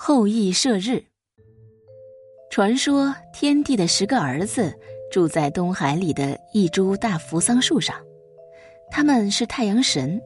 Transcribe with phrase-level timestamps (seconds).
[0.00, 1.02] 后羿射日。
[2.50, 4.72] 传说天帝的十个儿子
[5.10, 7.96] 住在东海里的一株大扶桑树上，
[8.92, 10.22] 他们是太阳神。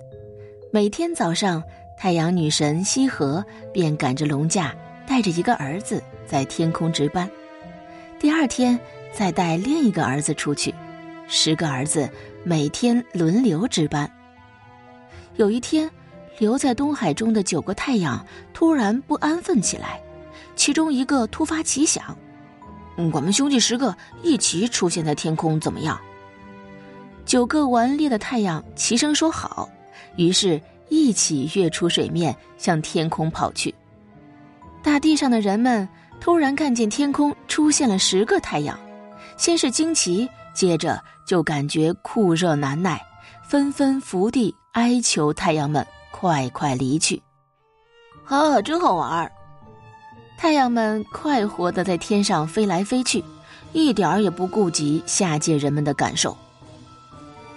[0.70, 1.64] 每天早上，
[1.98, 4.76] 太阳女神羲和便赶着龙驾，
[5.06, 7.28] 带着一个儿子在天空值班。
[8.20, 8.78] 第二天，
[9.10, 10.74] 再带另一个儿子出去，
[11.26, 12.06] 十个儿子
[12.44, 14.08] 每天轮流值班。
[15.36, 15.90] 有一天，
[16.38, 20.00] 留在东海中的九个太阳突然不安分起来，
[20.56, 22.16] 其中一个突发奇想
[23.12, 26.00] ：“我们兄弟十个一起出现在天空，怎么样？”
[27.24, 29.68] 九个顽劣的太阳齐声说好，
[30.16, 33.74] 于是一起跃出水面，向天空跑去。
[34.82, 35.88] 大地上的人们。
[36.20, 38.78] 突然看见天空出现了十个太阳，
[39.36, 43.00] 先是惊奇，接着就感觉酷热难耐，
[43.42, 45.84] 纷纷伏地哀求太阳们
[46.22, 47.20] 快快离去。
[48.26, 49.32] 啊，真好玩儿！
[50.38, 53.24] 太阳们快活的在天上飞来飞去，
[53.72, 56.36] 一点儿也不顾及下界人们的感受。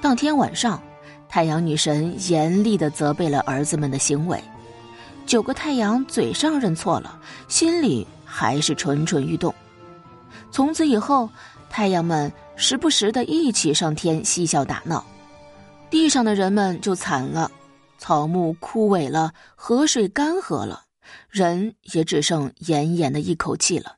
[0.02, 0.82] 当天晚上，
[1.30, 4.44] 太阳女神严厉的责备了儿子们的行为。
[5.28, 8.08] 九个太阳嘴上认错了，心里。
[8.28, 9.54] 还是蠢蠢欲动。
[10.52, 11.30] 从此以后，
[11.70, 15.06] 太阳们时不时的一起上天嬉笑打闹，
[15.90, 17.50] 地上的人们就惨了，
[17.98, 20.86] 草木枯萎了，河水干涸了，
[21.30, 23.98] 人也只剩奄奄的一口气了。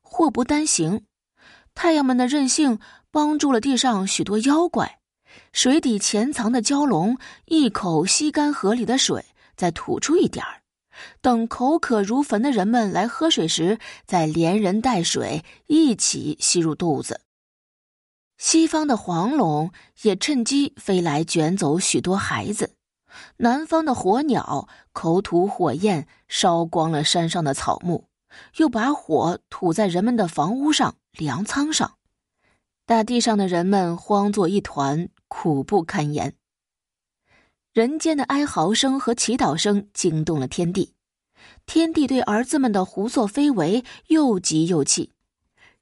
[0.00, 1.04] 祸不单行，
[1.74, 2.78] 太阳们的任性
[3.10, 4.98] 帮助了地上许多妖怪，
[5.52, 9.24] 水底潜藏的蛟龙一口吸干河里的水，
[9.56, 10.62] 再吐出一点儿。
[11.22, 17.22] 等口渴如焚的人们来喝水时，再连人带水一起吸入肚子。
[18.36, 19.70] 西方的黄龙
[20.02, 22.74] 也趁机飞来卷走许多孩子，
[23.38, 28.04] 南方的火鸟口吐火焰，烧光了山上的草木，
[28.56, 31.94] 又把火吐在人们的房屋上、粮仓上。
[32.86, 36.34] 大地上的人们慌作一团，苦不堪言。
[37.72, 40.94] 人间的哀嚎声和祈祷声惊动了天地，
[41.66, 45.12] 天帝对儿子们的胡作非为又急又气。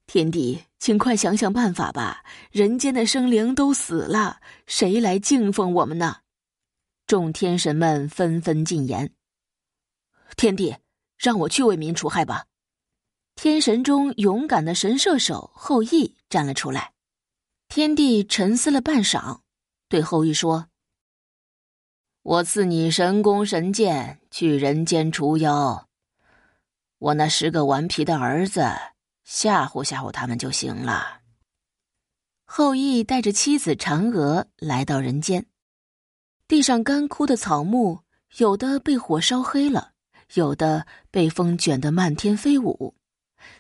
[0.07, 2.25] 天帝，请快想想办法吧！
[2.51, 6.17] 人间的生灵都死了，谁来敬奉我们呢？
[7.09, 9.11] 众天神们纷纷进言
[10.37, 10.77] ：“天帝，
[11.17, 12.45] 让我去为民除害吧！”
[13.35, 16.93] 天神中勇敢的神射手后羿站了出来。
[17.69, 19.41] 天帝沉思了半晌，
[19.89, 20.69] 对后羿说。
[22.23, 25.89] 我赐你神弓神箭，去人间除妖。
[26.99, 28.67] 我那十个顽皮的儿子，
[29.25, 31.23] 吓唬吓唬他们就行了。
[32.45, 35.47] 后羿带着妻子嫦娥来到人间，
[36.49, 38.01] 地上干枯的草木，
[38.39, 39.93] 有的被火烧黑了，
[40.35, 42.97] 有的被风卷得漫天飞舞，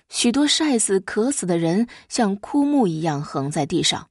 [0.09, 4.09] 许多晒死、渴死的人像枯木一样横在地上，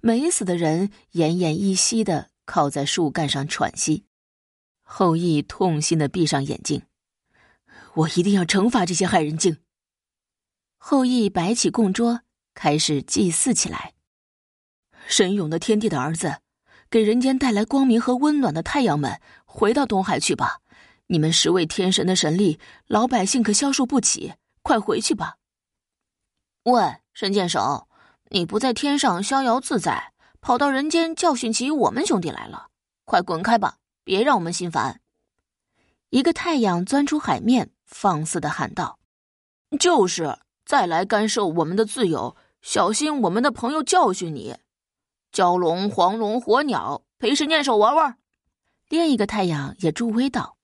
[0.00, 2.30] 没死的人奄奄一息的。
[2.46, 4.04] 靠在树干上喘息，
[4.82, 6.82] 后羿痛心的闭上眼睛。
[7.94, 9.56] 我一定要惩罚这些害人精。
[10.76, 12.20] 后羿摆起供桌，
[12.52, 13.94] 开始祭祀起来。
[15.08, 16.40] 神勇的天帝的儿子，
[16.94, 20.60] 给人间带来光明和温暖的太阳们，回到东海去吧！
[21.08, 25.34] 你们十位天神的神力，老百姓可消受不起，快回去吧！
[26.62, 27.88] 喂，神箭手，
[28.30, 30.12] 你不在天上逍遥自在？
[30.40, 32.68] 跑到人间教训起我们兄弟来了，
[33.04, 33.78] 快滚开吧！
[34.04, 35.00] 别让我们心烦。
[36.10, 39.00] 一个太阳钻出海面，放肆的喊道
[39.80, 44.56] ：“就是再来干涉我们的自由，小心我们的朋友教训你！”
[45.34, 48.18] 蛟龙、黄龙、火鸟，陪神箭手玩玩。
[48.88, 50.56] 另一个太阳也助威道：“